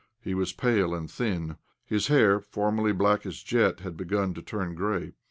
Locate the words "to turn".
4.33-4.73